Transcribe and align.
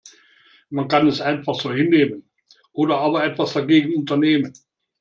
Man 0.71 0.87
kann 0.87 1.05
es 1.07 1.21
einfach 1.21 1.53
so 1.61 1.71
hinnehmen 1.71 2.27
oder 2.73 2.97
aber 2.97 3.23
etwas 3.23 3.53
dagegen 3.53 3.93
unternehmen. 3.93 4.51